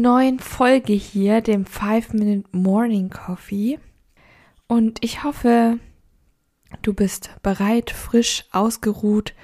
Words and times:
neuen 0.00 0.38
Folge 0.38 0.94
hier, 0.94 1.42
dem 1.42 1.66
5-Minute 1.66 2.48
Morning 2.52 3.10
Coffee. 3.10 3.78
Und 4.66 5.04
ich 5.04 5.22
hoffe, 5.22 5.78
du 6.80 6.94
bist 6.94 7.30
bereit, 7.42 7.90
frisch, 7.90 8.46
ausgeruht, 8.52 9.34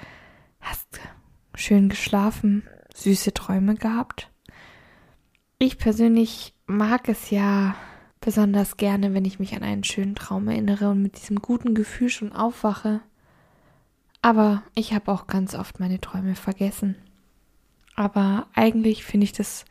hast 0.59 0.99
schön 1.53 1.87
geschlafen, 1.87 2.63
süße 2.95 3.33
Träume 3.33 3.75
gehabt. 3.75 4.31
Ich 5.59 5.77
persönlich 5.77 6.55
mag 6.65 7.09
es 7.09 7.29
ja 7.29 7.75
besonders 8.19 8.77
gerne, 8.77 9.13
wenn 9.13 9.25
ich 9.25 9.37
mich 9.37 9.55
an 9.55 9.63
einen 9.63 9.83
schönen 9.83 10.15
Traum 10.15 10.47
erinnere 10.47 10.89
und 10.89 11.01
mit 11.03 11.17
diesem 11.17 11.39
guten 11.41 11.75
Gefühl 11.75 12.09
schon 12.09 12.33
aufwache. 12.33 13.01
Aber 14.23 14.63
ich 14.73 14.93
habe 14.93 15.11
auch 15.11 15.27
ganz 15.27 15.53
oft 15.53 15.79
meine 15.79 16.01
Träume 16.01 16.35
vergessen. 16.35 16.95
Aber 17.95 18.47
eigentlich 18.55 19.03
finde 19.03 19.25
ich 19.25 19.33
das 19.33 19.65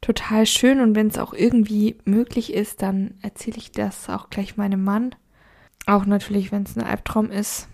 total 0.00 0.46
schön 0.46 0.80
und 0.80 0.94
wenn 0.94 1.08
es 1.08 1.18
auch 1.18 1.32
irgendwie 1.32 1.96
möglich 2.04 2.52
ist, 2.52 2.82
dann 2.82 3.14
erzähle 3.22 3.58
ich 3.58 3.72
das 3.72 4.08
auch 4.08 4.30
gleich 4.30 4.56
meinem 4.56 4.84
Mann. 4.84 5.14
Auch 5.86 6.06
natürlich, 6.06 6.52
wenn 6.52 6.64
es 6.64 6.76
ein 6.76 6.84
Albtraum 6.84 7.30
ist. 7.30 7.68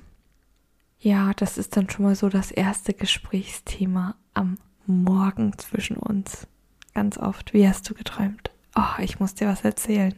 Ja, 0.98 1.32
das 1.34 1.58
ist 1.58 1.76
dann 1.76 1.90
schon 1.90 2.04
mal 2.04 2.14
so 2.14 2.28
das 2.28 2.50
erste 2.50 2.94
Gesprächsthema 2.94 4.14
am 4.32 4.56
Morgen 4.86 5.56
zwischen 5.58 5.96
uns. 5.96 6.46
Ganz 6.94 7.18
oft. 7.18 7.52
Wie 7.52 7.68
hast 7.68 7.88
du 7.90 7.94
geträumt? 7.94 8.50
Oh, 8.76 9.00
ich 9.02 9.20
muss 9.20 9.34
dir 9.34 9.48
was 9.48 9.64
erzählen. 9.64 10.14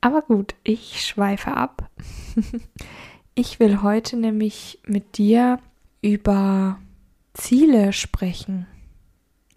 Aber 0.00 0.22
gut, 0.22 0.54
ich 0.64 1.04
schweife 1.04 1.56
ab. 1.56 1.88
ich 3.34 3.60
will 3.60 3.82
heute 3.82 4.16
nämlich 4.16 4.80
mit 4.86 5.18
dir 5.18 5.60
über 6.02 6.78
Ziele 7.34 7.92
sprechen 7.92 8.66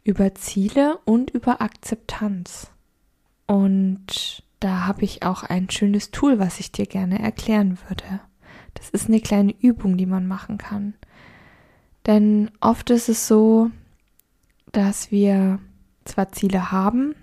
über 0.08 0.34
Ziele 0.36 1.00
und 1.04 1.32
über 1.32 1.62
Akzeptanz. 1.62 2.72
Und 3.46 4.42
da 4.62 4.88
habe 4.88 5.04
ich 5.04 5.24
auch 5.24 5.44
ein 5.44 5.70
schönes 5.70 6.12
Tool, 6.12 6.40
was 6.40 6.62
ich 6.62 6.72
dir 6.72 6.86
gerne 6.86 7.20
erklären 7.20 7.78
würde. 7.90 8.22
Das 8.74 8.90
ist 8.90 9.10
eine 9.10 9.20
kleine 9.20 9.54
Übung, 9.60 9.98
die 9.98 10.06
man 10.06 10.26
machen 10.26 10.58
kann. 10.58 10.94
Denn 12.06 12.50
oft 12.62 12.90
ist 12.90 13.10
es 13.10 13.28
so, 13.28 13.70
dass 14.72 15.12
wir 15.12 15.60
zwar 16.06 16.32
Ziele 16.32 16.72
haben, 16.72 17.14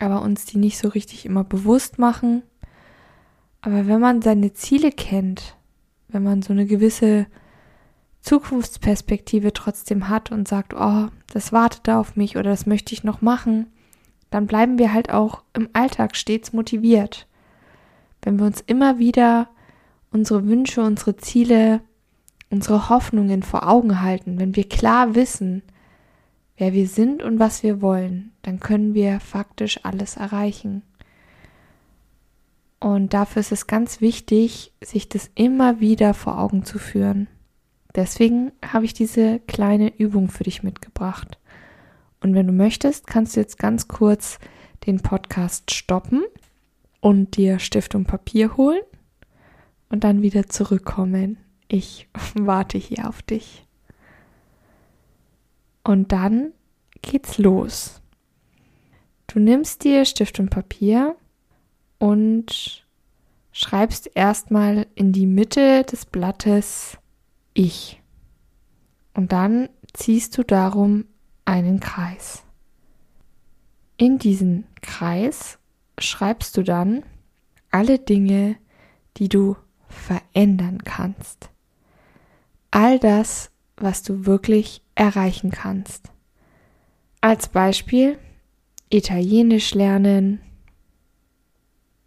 aber 0.00 0.22
uns 0.22 0.46
die 0.46 0.58
nicht 0.58 0.78
so 0.78 0.88
richtig 0.88 1.24
immer 1.24 1.44
bewusst 1.44 2.00
machen. 2.00 2.42
Aber 3.60 3.86
wenn 3.86 4.00
man 4.00 4.20
seine 4.20 4.52
Ziele 4.52 4.90
kennt, 4.90 5.56
wenn 6.08 6.24
man 6.24 6.42
so 6.42 6.52
eine 6.52 6.66
gewisse 6.66 7.26
Zukunftsperspektive 8.24 9.52
trotzdem 9.52 10.08
hat 10.08 10.32
und 10.32 10.48
sagt, 10.48 10.72
oh, 10.74 11.08
das 11.32 11.52
wartet 11.52 11.82
da 11.84 12.00
auf 12.00 12.16
mich 12.16 12.36
oder 12.36 12.50
das 12.50 12.64
möchte 12.64 12.94
ich 12.94 13.04
noch 13.04 13.20
machen, 13.20 13.66
dann 14.30 14.46
bleiben 14.46 14.78
wir 14.78 14.92
halt 14.94 15.10
auch 15.12 15.42
im 15.52 15.68
Alltag 15.74 16.16
stets 16.16 16.54
motiviert. 16.54 17.26
Wenn 18.22 18.38
wir 18.38 18.46
uns 18.46 18.62
immer 18.62 18.98
wieder 18.98 19.48
unsere 20.10 20.46
Wünsche, 20.46 20.80
unsere 20.80 21.16
Ziele, 21.16 21.82
unsere 22.48 22.88
Hoffnungen 22.88 23.42
vor 23.42 23.68
Augen 23.68 24.00
halten, 24.00 24.40
wenn 24.40 24.56
wir 24.56 24.68
klar 24.70 25.14
wissen, 25.14 25.62
wer 26.56 26.72
wir 26.72 26.88
sind 26.88 27.22
und 27.22 27.38
was 27.38 27.62
wir 27.62 27.82
wollen, 27.82 28.32
dann 28.40 28.58
können 28.58 28.94
wir 28.94 29.20
faktisch 29.20 29.80
alles 29.84 30.16
erreichen. 30.16 30.82
Und 32.80 33.12
dafür 33.12 33.40
ist 33.40 33.52
es 33.52 33.66
ganz 33.66 34.00
wichtig, 34.00 34.72
sich 34.82 35.10
das 35.10 35.30
immer 35.34 35.80
wieder 35.80 36.14
vor 36.14 36.38
Augen 36.38 36.64
zu 36.64 36.78
führen. 36.78 37.28
Deswegen 37.94 38.52
habe 38.64 38.84
ich 38.84 38.94
diese 38.94 39.40
kleine 39.40 39.96
Übung 39.98 40.28
für 40.28 40.44
dich 40.44 40.62
mitgebracht. 40.62 41.38
Und 42.20 42.34
wenn 42.34 42.46
du 42.46 42.52
möchtest, 42.52 43.06
kannst 43.06 43.36
du 43.36 43.40
jetzt 43.40 43.58
ganz 43.58 43.86
kurz 43.86 44.38
den 44.86 45.00
Podcast 45.00 45.72
stoppen 45.72 46.24
und 47.00 47.36
dir 47.36 47.58
Stift 47.58 47.94
und 47.94 48.06
Papier 48.06 48.56
holen 48.56 48.82
und 49.90 50.04
dann 50.04 50.22
wieder 50.22 50.48
zurückkommen. 50.48 51.38
Ich 51.68 52.08
warte 52.34 52.78
hier 52.78 53.08
auf 53.08 53.22
dich. 53.22 53.66
Und 55.84 56.12
dann 56.12 56.52
geht's 57.02 57.38
los. 57.38 58.00
Du 59.26 59.38
nimmst 59.38 59.84
dir 59.84 60.04
Stift 60.04 60.40
und 60.40 60.50
Papier 60.50 61.16
und 61.98 62.86
schreibst 63.52 64.10
erstmal 64.14 64.86
in 64.94 65.12
die 65.12 65.26
Mitte 65.26 65.84
des 65.84 66.06
Blattes 66.06 66.98
ich. 67.54 68.02
Und 69.14 69.32
dann 69.32 69.68
ziehst 69.92 70.36
du 70.36 70.42
darum 70.42 71.06
einen 71.44 71.80
Kreis. 71.80 72.42
In 73.96 74.18
diesen 74.18 74.66
Kreis 74.82 75.58
schreibst 75.98 76.56
du 76.56 76.62
dann 76.62 77.04
alle 77.70 77.98
Dinge, 77.98 78.56
die 79.16 79.28
du 79.28 79.56
verändern 79.88 80.82
kannst. 80.82 81.50
All 82.70 82.98
das, 82.98 83.50
was 83.76 84.02
du 84.02 84.26
wirklich 84.26 84.82
erreichen 84.96 85.50
kannst. 85.50 86.10
Als 87.20 87.48
Beispiel 87.48 88.18
Italienisch 88.90 89.74
lernen, 89.74 90.40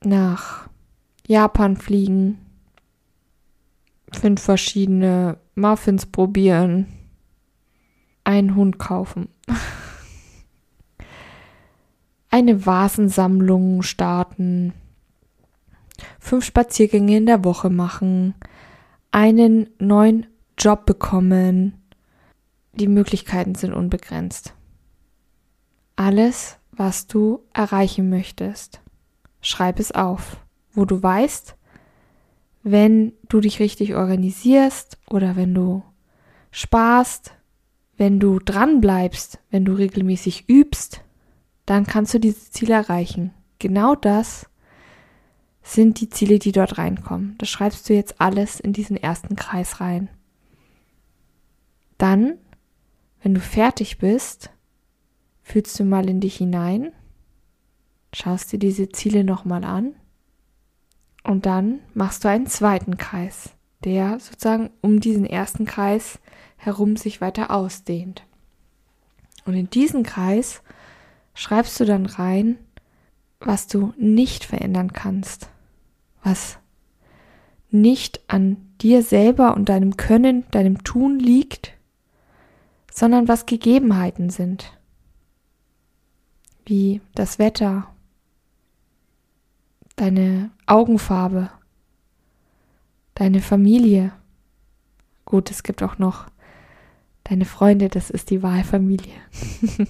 nach 0.03 0.69
Japan 1.25 1.75
fliegen, 1.75 2.38
fünf 4.13 4.41
verschiedene 4.41 5.38
Muffins 5.56 6.06
probieren, 6.06 6.88
einen 8.23 8.56
Hund 8.56 8.79
kaufen, 8.79 9.29
eine 12.29 12.66
Vasensammlung 12.66 13.84
starten, 13.84 14.73
fünf 16.19 16.46
Spaziergänge 16.46 17.17
in 17.17 17.25
der 17.25 17.44
Woche 17.44 17.69
machen, 17.69 18.35
einen 19.12 19.69
neuen 19.79 20.28
Job 20.57 20.85
bekommen. 20.85 21.81
Die 22.73 22.88
Möglichkeiten 22.88 23.56
sind 23.56 23.73
unbegrenzt. 23.73 24.53
Alles, 25.96 26.57
was 26.72 27.07
du 27.07 27.41
erreichen 27.53 28.09
möchtest, 28.09 28.81
schreib 29.41 29.79
es 29.79 29.91
auf, 29.91 30.38
wo 30.73 30.85
du 30.85 31.01
weißt, 31.01 31.56
wenn 32.72 33.13
du 33.29 33.39
dich 33.39 33.59
richtig 33.59 33.95
organisierst 33.95 34.97
oder 35.09 35.38
wenn 35.38 35.53
du 35.53 35.83
sparst, 36.51 37.33
wenn 37.95 38.19
du 38.19 38.39
dran 38.39 38.81
bleibst, 38.81 39.39
wenn 39.50 39.63
du 39.63 39.73
regelmäßig 39.73 40.50
übst, 40.50 41.01
dann 41.66 41.85
kannst 41.85 42.13
du 42.13 42.19
diese 42.19 42.51
Ziele 42.51 42.73
erreichen. 42.73 43.33
Genau 43.59 43.95
das 43.95 44.50
sind 45.63 46.01
die 46.01 46.09
Ziele, 46.09 46.39
die 46.39 46.51
dort 46.51 46.78
reinkommen. 46.78 47.35
Das 47.38 47.50
schreibst 47.50 47.89
du 47.89 47.94
jetzt 47.94 48.19
alles 48.19 48.59
in 48.59 48.73
diesen 48.73 48.97
ersten 48.97 49.35
Kreis 49.35 49.79
rein. 49.79 50.09
Dann, 51.97 52.38
wenn 53.22 53.34
du 53.34 53.39
fertig 53.39 53.97
bist, 53.97 54.49
fühlst 55.41 55.79
du 55.79 55.85
mal 55.85 56.09
in 56.09 56.19
dich 56.19 56.35
hinein, 56.35 56.91
schaust 58.13 58.52
dir 58.52 58.59
diese 58.59 58.90
Ziele 58.90 59.23
nochmal 59.23 59.63
an 59.63 59.96
und 61.28 61.46
dann 61.46 61.82
machst 61.94 62.24
du 62.24 62.29
einen 62.29 62.47
zweiten 62.47 62.97
Kreis, 62.97 63.50
der 63.84 64.18
sozusagen 64.20 64.70
um 64.82 65.02
diesen 65.02 65.26
ersten 65.26 65.66
Kreis 65.66 66.20
herum 66.56 66.96
sich 66.96 67.20
weiter 67.20 67.52
ausdehnt. 67.52 68.24
Und 69.46 69.53
in 69.53 69.70
diesen 69.70 70.03
Kreis 70.03 70.62
schreibst 71.34 71.79
du 71.79 71.85
dann 71.85 72.06
rein, 72.06 72.58
was 73.41 73.68
du 73.68 73.94
nicht 73.97 74.46
verändern 74.46 74.94
kannst, 74.94 75.50
was 76.24 76.58
nicht 77.70 78.22
an 78.28 78.56
dir 78.80 79.03
selber 79.03 79.53
und 79.53 79.68
deinem 79.68 79.97
Können, 79.97 80.46
deinem 80.52 80.84
Tun 80.85 81.20
liegt, 81.20 81.73
sondern 82.91 83.28
was 83.28 83.46
Gegebenheiten 83.46 84.30
sind, 84.30 84.72
wie 86.66 87.02
das 87.16 87.38
Wetter, 87.38 87.90
deine 89.97 90.52
Augenfarbe, 90.66 91.49
deine 93.16 93.41
Familie. 93.41 94.14
Gut, 95.26 95.52
es 95.52 95.64
gibt 95.64 95.84
auch 95.84 95.97
noch 95.97 96.28
deine 97.26 97.44
Freunde, 97.44 97.90
das 97.90 98.09
ist 98.09 98.29
die 98.29 98.41
Wahlfamilie. 98.41 99.14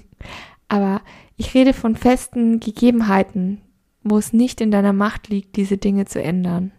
Aber 0.68 1.02
ich 1.36 1.54
rede 1.54 1.74
von 1.74 1.96
festen 1.96 2.60
Gegebenheiten, 2.60 3.62
wo 4.04 4.18
es 4.18 4.34
nicht 4.34 4.60
in 4.60 4.72
deiner 4.72 4.94
Macht 4.94 5.28
liegt, 5.28 5.56
diese 5.56 5.78
Dinge 5.78 6.06
zu 6.06 6.22
ändern 6.22 6.72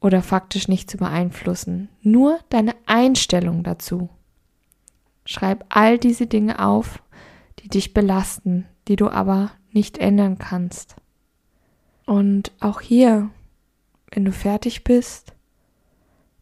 oder 0.00 0.22
faktisch 0.22 0.68
nicht 0.68 0.90
zu 0.90 0.98
beeinflussen. 0.98 1.88
Nur 2.02 2.38
deine 2.50 2.74
Einstellung 2.86 3.62
dazu. 3.62 4.10
Schreib 5.24 5.64
all 5.68 5.98
diese 5.98 6.26
Dinge 6.26 6.58
auf, 6.58 7.02
die 7.60 7.68
dich 7.68 7.94
belasten, 7.94 8.66
die 8.88 8.96
du 8.96 9.08
aber 9.08 9.52
nicht 9.70 9.98
ändern 9.98 10.38
kannst. 10.38 10.96
Und 12.06 12.52
auch 12.60 12.80
hier, 12.80 13.30
wenn 14.10 14.24
du 14.24 14.32
fertig 14.32 14.84
bist, 14.84 15.32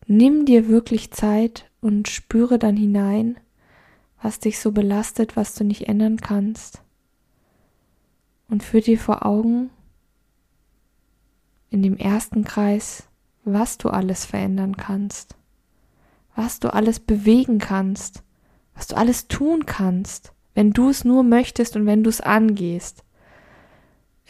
nimm 0.07 0.45
dir 0.45 0.69
wirklich 0.69 1.11
Zeit 1.11 1.71
und 1.81 2.09
spüre 2.09 2.59
dann 2.59 2.77
hinein, 2.77 3.39
was 4.23 4.39
dich 4.39 4.59
so 4.59 4.73
belastet, 4.73 5.37
was 5.37 5.55
du 5.55 5.65
nicht 5.65 5.89
ändern 5.89 6.19
kannst. 6.19 6.83
Und 8.49 8.63
führ 8.63 8.81
dir 8.81 8.99
vor 8.99 9.25
Augen 9.25 9.71
in 11.71 11.83
dem 11.83 11.97
ersten 11.97 12.45
Kreis, 12.45 13.05
was 13.45 13.79
du 13.79 13.89
alles 13.89 14.25
verändern 14.25 14.77
kannst, 14.77 15.37
was 16.35 16.61
du 16.61 16.73
alles 16.73 17.01
bewegen 17.01 17.59
kannst, 17.59 18.23
was 18.75 18.89
du 18.89 18.97
alles 18.97 19.29
tun 19.29 19.67
kannst, 19.67 20.33
wenn 20.55 20.73
du 20.73 20.91
es 20.91 21.05
nur 21.05 21.23
möchtest 21.23 21.77
und 21.77 21.87
wenn 21.87 22.03
du 22.03 22.11
es 22.11 22.21
angehst. 22.21 23.05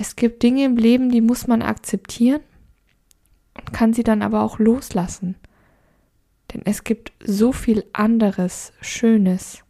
Es 0.01 0.17
gibt 0.17 0.43
Dinge 0.43 0.65
im 0.65 0.79
Leben, 0.79 1.11
die 1.11 1.21
muss 1.21 1.47
man 1.47 1.61
akzeptieren 1.61 2.41
und 3.53 3.75
kann 3.75 3.93
sie 3.93 4.03
dann 4.03 4.23
aber 4.23 4.41
auch 4.41 4.59
loslassen. 4.59 5.35
Denn 6.51 6.63
es 6.65 6.85
gibt 6.85 7.13
so 7.23 7.53
viel 7.53 7.85
anderes, 7.93 8.73
Schönes, 8.81 9.63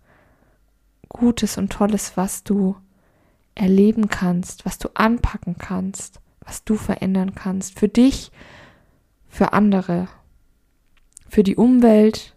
Gutes 1.09 1.59
und 1.59 1.73
Tolles, 1.73 2.17
was 2.17 2.44
du 2.44 2.77
erleben 3.56 4.06
kannst, 4.06 4.65
was 4.65 4.79
du 4.79 4.91
anpacken 4.94 5.56
kannst, 5.59 6.21
was 6.44 6.62
du 6.62 6.77
verändern 6.77 7.35
kannst. 7.35 7.77
Für 7.77 7.88
dich, 7.88 8.31
für 9.27 9.53
andere, 9.53 10.06
für 11.29 11.43
die 11.43 11.56
Umwelt, 11.56 12.37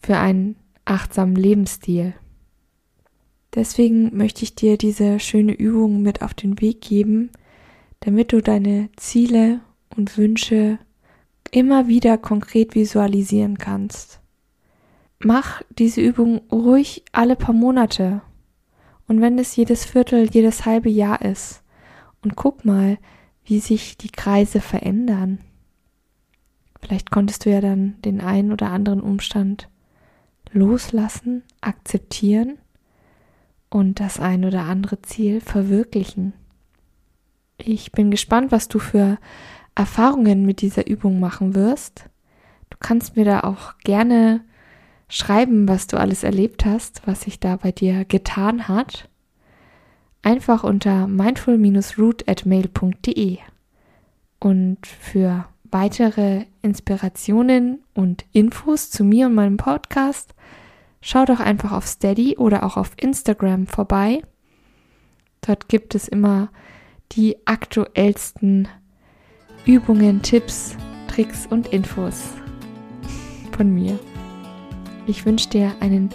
für 0.00 0.16
einen 0.16 0.54
achtsamen 0.84 1.34
Lebensstil. 1.34 2.14
Deswegen 3.54 4.16
möchte 4.16 4.44
ich 4.44 4.54
dir 4.54 4.78
diese 4.78 5.18
schöne 5.18 5.52
Übung 5.52 6.02
mit 6.02 6.22
auf 6.22 6.34
den 6.34 6.60
Weg 6.60 6.80
geben, 6.80 7.30
damit 8.00 8.32
du 8.32 8.40
deine 8.40 8.88
Ziele 8.96 9.60
und 9.96 10.16
Wünsche 10.16 10.78
immer 11.50 11.88
wieder 11.88 12.16
konkret 12.16 12.76
visualisieren 12.76 13.58
kannst. 13.58 14.20
Mach 15.18 15.62
diese 15.78 16.00
Übung 16.00 16.40
ruhig 16.50 17.04
alle 17.12 17.34
paar 17.34 17.54
Monate 17.54 18.22
und 19.08 19.20
wenn 19.20 19.38
es 19.38 19.56
jedes 19.56 19.84
Viertel, 19.84 20.30
jedes 20.30 20.64
halbe 20.64 20.88
Jahr 20.88 21.20
ist 21.22 21.62
und 22.22 22.36
guck 22.36 22.64
mal, 22.64 22.98
wie 23.44 23.58
sich 23.58 23.98
die 23.98 24.10
Kreise 24.10 24.60
verändern. 24.60 25.40
Vielleicht 26.80 27.10
konntest 27.10 27.44
du 27.44 27.50
ja 27.50 27.60
dann 27.60 28.00
den 28.04 28.20
einen 28.20 28.52
oder 28.52 28.70
anderen 28.70 29.00
Umstand 29.00 29.68
loslassen, 30.52 31.42
akzeptieren 31.60 32.58
und 33.70 34.00
das 34.00 34.20
ein 34.20 34.44
oder 34.44 34.62
andere 34.64 35.00
Ziel 35.02 35.40
verwirklichen. 35.40 36.32
Ich 37.56 37.92
bin 37.92 38.10
gespannt, 38.10 38.52
was 38.52 38.68
du 38.68 38.78
für 38.78 39.18
Erfahrungen 39.74 40.44
mit 40.44 40.60
dieser 40.60 40.86
Übung 40.88 41.20
machen 41.20 41.54
wirst. 41.54 42.06
Du 42.68 42.76
kannst 42.80 43.16
mir 43.16 43.24
da 43.24 43.40
auch 43.40 43.78
gerne 43.78 44.42
schreiben, 45.08 45.68
was 45.68 45.86
du 45.86 45.98
alles 45.98 46.22
erlebt 46.22 46.64
hast, 46.64 47.02
was 47.06 47.22
sich 47.22 47.40
da 47.40 47.56
bei 47.56 47.72
dir 47.72 48.04
getan 48.04 48.68
hat. 48.68 49.08
Einfach 50.22 50.64
unter 50.64 51.06
mindful-root 51.06 52.28
at. 52.28 52.44
Und 54.38 54.86
für 54.86 55.46
weitere 55.70 56.44
Inspirationen 56.62 57.82
und 57.94 58.24
Infos 58.32 58.90
zu 58.90 59.04
mir 59.04 59.26
und 59.26 59.34
meinem 59.34 59.56
Podcast 59.56 60.34
schau 61.00 61.24
doch 61.24 61.40
einfach 61.40 61.72
auf 61.72 61.86
Steady 61.86 62.36
oder 62.36 62.64
auch 62.64 62.76
auf 62.76 62.92
Instagram 62.96 63.66
vorbei. 63.66 64.22
Dort 65.40 65.68
gibt 65.68 65.94
es 65.94 66.08
immer 66.08 66.50
die 67.12 67.36
aktuellsten 67.46 68.68
Übungen, 69.64 70.22
Tipps, 70.22 70.76
Tricks 71.08 71.46
und 71.46 71.68
Infos 71.68 72.30
von 73.56 73.74
mir. 73.74 73.98
Ich 75.06 75.26
wünsche 75.26 75.50
dir 75.50 75.72
einen 75.80 76.10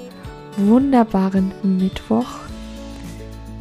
wunderbaren 0.58 1.52
Mittwoch 1.64 2.40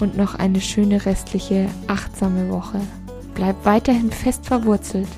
und 0.01 0.17
noch 0.17 0.35
eine 0.37 0.61
schöne 0.61 1.05
restliche 1.05 1.69
achtsame 1.87 2.49
Woche. 2.51 2.81
Bleib 3.35 3.57
weiterhin 3.65 4.11
fest 4.11 4.47
verwurzelt. 4.47 5.09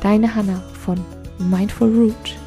Deine 0.00 0.34
Hanna 0.34 0.62
von 0.84 1.04
Mindful 1.38 1.94
Root. 1.94 2.37